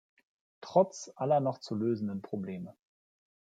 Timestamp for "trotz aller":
0.61-1.39